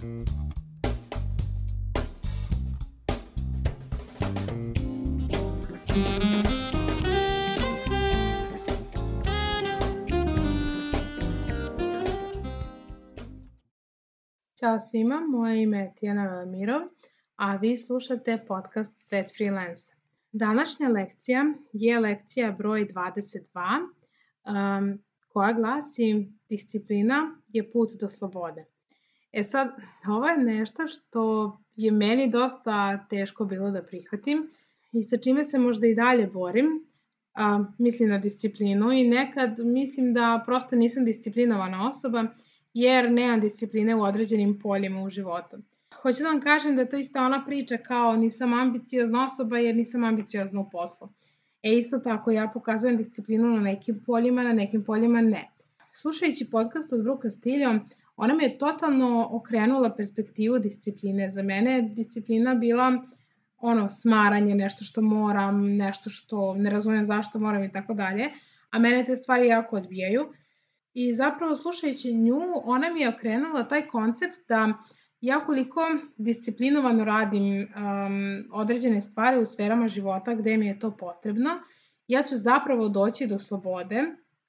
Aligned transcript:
Ćao 0.00 0.10
svima, 14.80 15.26
moje 15.28 15.62
ime 15.62 15.78
je 15.78 15.92
Tijana 15.96 16.26
Velamirov, 16.28 16.80
a 17.36 17.56
vi 17.56 17.78
slušate 17.78 18.44
podcast 18.48 18.98
Svet 18.98 19.32
freelance. 19.36 19.94
Današnja 20.32 20.88
lekcija 20.88 21.44
je 21.72 22.00
lekcija 22.00 22.52
broj 22.52 22.86
22, 22.86 23.88
um, 24.44 25.02
koja 25.28 25.52
glasi 25.52 26.32
disciplina 26.48 27.36
je 27.48 27.70
put 27.70 27.88
do 28.00 28.10
slobode. 28.10 28.64
E 29.32 29.44
sad, 29.44 29.68
ovo 30.08 30.26
je 30.26 30.38
nešto 30.38 30.86
što 30.86 31.52
je 31.76 31.90
meni 31.90 32.30
dosta 32.30 33.06
teško 33.10 33.44
bilo 33.44 33.70
da 33.70 33.82
prihvatim 33.82 34.50
i 34.92 35.02
sa 35.02 35.16
čime 35.16 35.44
se 35.44 35.58
možda 35.58 35.86
i 35.86 35.94
dalje 35.94 36.26
borim, 36.26 36.66
a, 37.34 37.64
mislim 37.78 38.08
na 38.08 38.18
disciplinu 38.18 38.92
i 38.92 39.08
nekad 39.08 39.58
mislim 39.58 40.12
da 40.14 40.42
prosto 40.46 40.76
nisam 40.76 41.04
disciplinovana 41.04 41.88
osoba 41.88 42.24
jer 42.74 43.12
nemam 43.12 43.40
discipline 43.40 43.94
u 43.94 44.02
određenim 44.02 44.58
poljima 44.58 45.02
u 45.02 45.10
životu. 45.10 45.56
Hoću 46.02 46.22
da 46.22 46.28
vam 46.28 46.40
kažem 46.40 46.76
da 46.76 46.82
je 46.82 46.88
to 46.88 46.96
isto 46.96 47.18
ona 47.18 47.44
priča 47.44 47.76
kao 47.76 48.16
nisam 48.16 48.52
ambiciozna 48.52 49.24
osoba 49.24 49.58
jer 49.58 49.76
nisam 49.76 50.04
ambiciozna 50.04 50.60
u 50.60 50.70
poslu. 50.70 51.08
E 51.62 51.72
isto 51.72 51.98
tako 51.98 52.30
ja 52.30 52.50
pokazujem 52.54 52.96
disciplinu 52.96 53.48
na 53.48 53.60
nekim 53.60 54.02
poljima, 54.06 54.42
na 54.42 54.52
nekim 54.52 54.84
poljima 54.84 55.20
ne. 55.20 55.50
Slušajući 55.92 56.50
podcast 56.50 56.92
od 56.92 57.02
Bruka 57.02 57.30
Stiljom, 57.30 57.80
ona 58.20 58.34
me 58.34 58.44
je 58.44 58.58
totalno 58.58 59.28
okrenula 59.32 59.94
perspektivu 59.96 60.58
discipline. 60.58 61.30
Za 61.30 61.42
mene 61.42 61.72
je 61.72 61.82
disciplina 61.82 62.54
bila 62.54 62.92
ono, 63.58 63.90
smaranje, 63.90 64.54
nešto 64.54 64.84
što 64.84 65.02
moram, 65.02 65.76
nešto 65.76 66.10
što 66.10 66.54
ne 66.54 66.70
razumem 66.70 67.04
zašto 67.04 67.38
moram 67.38 67.64
i 67.64 67.72
tako 67.72 67.94
dalje, 67.94 68.30
a 68.70 68.78
mene 68.78 69.04
te 69.04 69.16
stvari 69.16 69.46
jako 69.46 69.76
odbijaju. 69.76 70.32
I 70.94 71.14
zapravo 71.14 71.56
slušajući 71.56 72.14
nju, 72.14 72.40
ona 72.64 72.90
mi 72.90 73.00
je 73.00 73.08
okrenula 73.08 73.68
taj 73.68 73.86
koncept 73.86 74.48
da 74.48 74.72
ja 75.20 75.40
koliko 75.40 75.80
disciplinovano 76.16 77.04
radim 77.04 77.44
um, 77.44 78.48
određene 78.52 79.00
stvari 79.00 79.42
u 79.42 79.46
sferama 79.46 79.88
života 79.88 80.34
gde 80.34 80.56
mi 80.56 80.66
je 80.66 80.78
to 80.78 80.96
potrebno, 80.96 81.50
ja 82.06 82.22
ću 82.22 82.36
zapravo 82.36 82.88
doći 82.88 83.26
do 83.26 83.38
slobode. 83.38 84.02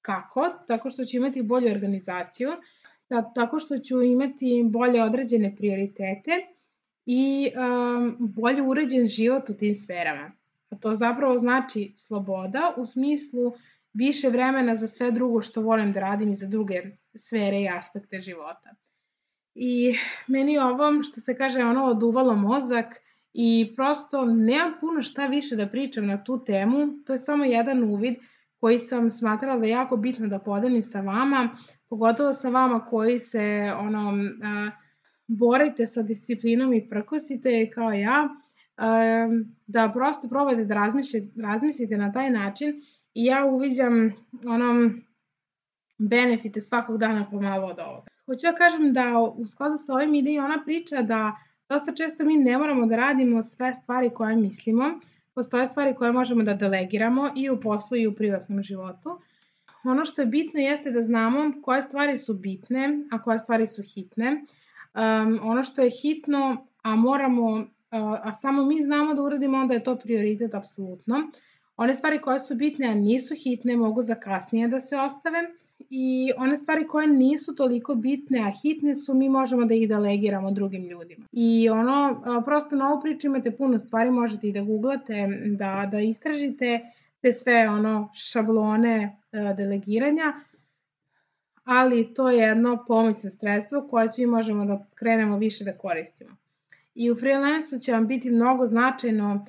Kako? 0.00 0.50
Tako 0.66 0.90
što 0.90 1.04
ću 1.04 1.16
imati 1.16 1.42
bolju 1.42 1.70
organizaciju, 1.70 2.50
tako 3.34 3.58
što 3.58 3.78
ću 3.78 4.02
imati 4.02 4.64
bolje 4.70 5.02
određene 5.02 5.56
prioritete 5.56 6.30
i 7.06 7.50
um, 7.56 8.16
bolje 8.20 8.62
uređen 8.62 9.08
život 9.08 9.50
u 9.50 9.54
tim 9.54 9.74
sferama. 9.74 10.32
A 10.70 10.76
to 10.76 10.94
zapravo 10.94 11.38
znači 11.38 11.92
sloboda 11.96 12.74
u 12.76 12.86
smislu 12.86 13.52
više 13.94 14.28
vremena 14.28 14.74
za 14.74 14.88
sve 14.88 15.10
drugo 15.10 15.42
što 15.42 15.62
volim 15.62 15.92
da 15.92 16.00
radim 16.00 16.30
i 16.30 16.34
za 16.34 16.46
druge 16.46 16.82
sfere 17.14 17.60
i 17.60 17.68
aspekte 17.68 18.20
života. 18.20 18.74
I 19.54 19.94
meni 20.26 20.58
ovo, 20.58 21.02
što 21.02 21.20
se 21.20 21.36
kaže, 21.36 21.60
ono 21.60 21.84
oduvalo 21.84 22.34
mozak 22.34 22.86
i 23.32 23.72
prosto 23.76 24.24
nemam 24.24 24.72
puno 24.80 25.02
šta 25.02 25.26
više 25.26 25.56
da 25.56 25.68
pričam 25.68 26.06
na 26.06 26.24
tu 26.24 26.44
temu, 26.44 27.04
to 27.06 27.12
je 27.12 27.18
samo 27.18 27.44
jedan 27.44 27.82
uvid 27.84 28.14
koji 28.62 28.78
sam 28.78 29.10
smatrala 29.10 29.58
da 29.58 29.66
je 29.66 29.70
jako 29.70 29.96
bitno 29.96 30.28
da 30.28 30.38
podelim 30.38 30.82
sa 30.82 31.00
vama, 31.00 31.48
pogotovo 31.88 32.32
sa 32.32 32.48
vama 32.48 32.84
koji 32.84 33.18
se 33.18 33.72
ono, 33.78 34.12
borite 35.26 35.86
sa 35.86 36.02
disciplinom 36.02 36.74
i 36.74 36.88
prkosite 36.88 37.70
kao 37.74 37.92
ja, 37.92 38.28
da 39.66 39.90
prosto 39.94 40.28
probate 40.28 40.64
da 40.64 40.74
razmišljate, 40.74 41.26
razmislite 41.42 41.96
na 41.96 42.12
taj 42.12 42.30
način 42.30 42.82
i 43.14 43.24
ja 43.24 43.44
uviđam 43.44 44.12
onom 44.46 45.02
benefite 45.98 46.60
svakog 46.60 46.98
dana 46.98 47.26
pomalo 47.30 47.66
od 47.66 47.78
ovoga. 47.78 48.06
Hoću 48.26 48.46
da 48.52 48.58
kažem 48.58 48.92
da 48.92 49.18
u 49.36 49.46
skladu 49.46 49.76
sa 49.76 49.94
ovim 49.94 50.14
ide 50.14 50.32
i 50.32 50.38
ona 50.38 50.62
priča 50.64 51.02
da 51.02 51.36
dosta 51.68 51.92
često 51.92 52.24
mi 52.24 52.36
ne 52.36 52.58
moramo 52.58 52.86
da 52.86 52.96
radimo 52.96 53.42
sve 53.42 53.74
stvari 53.74 54.10
koje 54.10 54.36
mislimo, 54.36 55.00
postoje 55.34 55.66
stvari 55.66 55.94
koje 55.94 56.12
možemo 56.12 56.42
da 56.42 56.54
delegiramo 56.54 57.30
i 57.36 57.50
u 57.50 57.60
poslu 57.60 57.96
i 57.96 58.06
u 58.06 58.14
privatnom 58.14 58.62
životu. 58.62 59.20
Ono 59.84 60.04
što 60.04 60.22
je 60.22 60.26
bitno 60.26 60.60
jeste 60.60 60.90
da 60.90 61.02
znamo 61.02 61.52
koje 61.62 61.82
stvari 61.82 62.18
su 62.18 62.34
bitne, 62.34 62.98
a 63.10 63.22
koje 63.22 63.38
stvari 63.38 63.66
su 63.66 63.82
hitne. 63.82 64.44
Um, 64.94 65.40
ono 65.42 65.64
što 65.64 65.82
je 65.82 65.90
hitno, 66.02 66.66
a 66.82 66.96
moramo, 66.96 67.50
uh, 67.52 67.66
a 68.22 68.34
samo 68.34 68.64
mi 68.64 68.82
znamo 68.82 69.14
da 69.14 69.22
uradimo, 69.22 69.58
onda 69.58 69.74
je 69.74 69.82
to 69.82 69.98
prioritet 69.98 70.54
apsolutno. 70.54 71.30
One 71.76 71.94
stvari 71.94 72.20
koje 72.20 72.38
su 72.38 72.54
bitne, 72.54 72.86
a 72.86 72.94
nisu 72.94 73.34
hitne, 73.34 73.76
mogu 73.76 74.02
za 74.02 74.14
kasnije 74.14 74.68
da 74.68 74.80
se 74.80 74.96
ostave 74.96 75.38
i 75.90 76.32
one 76.36 76.56
stvari 76.56 76.86
koje 76.86 77.06
nisu 77.06 77.54
toliko 77.54 77.94
bitne, 77.94 78.40
a 78.40 78.52
hitne 78.62 78.94
su, 78.94 79.14
mi 79.14 79.28
možemo 79.28 79.64
da 79.64 79.74
ih 79.74 79.88
delegiramo 79.88 80.50
drugim 80.50 80.84
ljudima. 80.84 81.26
I 81.32 81.68
ono, 81.70 82.22
prosto 82.44 82.76
na 82.76 82.92
ovu 82.92 83.00
priču 83.00 83.26
imate 83.26 83.50
puno 83.50 83.78
stvari, 83.78 84.10
možete 84.10 84.48
i 84.48 84.52
da 84.52 84.62
googlate, 84.62 85.28
da, 85.46 85.88
da 85.90 86.00
istražite 86.00 86.80
te 87.20 87.32
sve 87.32 87.68
ono 87.68 88.10
šablone 88.14 89.16
delegiranja, 89.56 90.32
ali 91.64 92.14
to 92.14 92.30
je 92.30 92.38
jedno 92.38 92.84
pomoćno 92.86 93.30
sredstvo 93.30 93.86
koje 93.90 94.08
svi 94.08 94.26
možemo 94.26 94.64
da 94.64 94.86
krenemo 94.94 95.38
više 95.38 95.64
da 95.64 95.78
koristimo. 95.78 96.36
I 96.94 97.10
u 97.10 97.14
freelansu 97.14 97.78
će 97.78 97.92
vam 97.92 98.06
biti 98.06 98.30
mnogo 98.30 98.66
značajno 98.66 99.44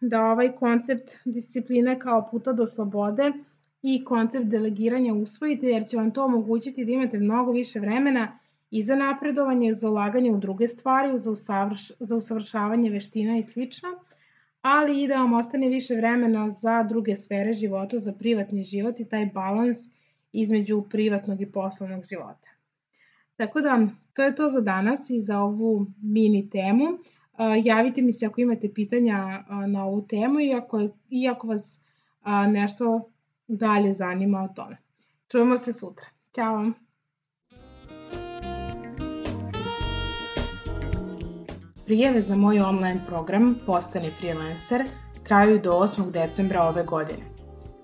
da 0.00 0.22
ovaj 0.22 0.52
koncept 0.52 1.10
discipline 1.24 1.98
kao 1.98 2.28
puta 2.30 2.52
do 2.52 2.66
slobode 2.66 3.32
i 3.82 4.04
koncept 4.04 4.46
delegiranja 4.46 5.14
usvojite 5.14 5.66
jer 5.66 5.86
će 5.86 5.96
vam 5.96 6.10
to 6.10 6.24
omogućiti 6.24 6.84
da 6.84 6.92
imate 6.92 7.18
mnogo 7.18 7.52
više 7.52 7.80
vremena 7.80 8.38
i 8.70 8.82
za 8.82 8.96
napredovanje, 8.96 9.74
za 9.74 9.90
ulaganje 9.90 10.32
u 10.32 10.38
druge 10.38 10.68
stvari, 10.68 11.18
za, 11.18 11.30
usavrš, 11.30 11.90
za 12.00 12.16
usavršavanje 12.16 12.90
veština 12.90 13.38
i 13.38 13.42
sl. 13.42 13.60
ali 14.62 15.02
i 15.02 15.08
da 15.08 15.14
vam 15.14 15.32
ostane 15.32 15.68
više 15.68 15.94
vremena 15.94 16.50
za 16.50 16.82
druge 16.82 17.16
sfere 17.16 17.52
života, 17.52 17.98
za 17.98 18.12
privatni 18.12 18.64
život 18.64 19.00
i 19.00 19.08
taj 19.08 19.26
balans 19.26 19.78
između 20.32 20.82
privatnog 20.90 21.40
i 21.40 21.52
poslovnog 21.52 22.04
života. 22.04 22.48
Tako 23.36 23.60
da, 23.60 23.86
to 24.12 24.22
je 24.22 24.34
to 24.34 24.48
za 24.48 24.60
danas 24.60 25.10
i 25.10 25.20
za 25.20 25.40
ovu 25.40 25.86
mini 26.02 26.50
temu. 26.50 26.84
Javite 27.64 28.02
mi 28.02 28.12
se 28.12 28.26
ako 28.26 28.40
imate 28.40 28.74
pitanja 28.74 29.44
na 29.66 29.86
ovu 29.86 30.02
temu 30.02 30.40
i 30.40 30.54
ako, 30.54 30.88
i 31.10 31.28
ako 31.28 31.46
vas 31.46 31.80
nešto 32.48 33.10
dalje 33.50 33.94
zanima 33.94 34.42
o 34.42 34.54
tome. 34.54 34.76
Čujemo 35.28 35.58
se 35.58 35.72
sutra. 35.72 36.06
Ćao! 36.34 36.70
Prijeve 41.86 42.20
za 42.20 42.36
moj 42.36 42.60
online 42.60 43.00
program 43.06 43.58
Postani 43.66 44.10
freelancer 44.18 44.84
traju 45.24 45.58
do 45.58 45.72
8. 45.72 46.10
decembra 46.10 46.62
ove 46.62 46.84
godine. 46.84 47.22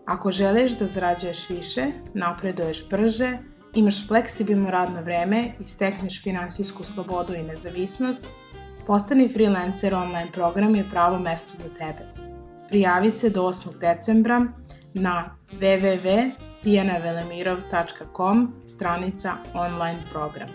Ako 0.06 0.30
želiš 0.30 0.78
da 0.78 0.86
zarađuješ 0.86 1.48
više, 1.48 1.86
napreduješ 2.14 2.88
brže, 2.88 3.38
imaš 3.74 4.08
fleksibilno 4.08 4.70
radno 4.70 5.02
vreme 5.02 5.52
i 5.60 5.64
stekneš 5.64 6.22
finansijsku 6.22 6.84
slobodu 6.84 7.34
i 7.34 7.42
nezavisnost, 7.42 8.26
Postani 8.86 9.28
freelancer 9.28 9.94
online 9.94 10.28
program 10.32 10.74
je 10.74 10.84
pravo 10.90 11.18
mesto 11.18 11.56
za 11.62 11.68
tebe. 11.68 12.06
Prijavi 12.68 13.10
se 13.10 13.30
do 13.30 13.42
8. 13.42 13.78
decembra 13.78 14.46
na 14.96 15.36
www.dijanavelomirov.com 15.60 18.52
stranica 18.64 19.38
online 19.54 20.02
program. 20.12 20.48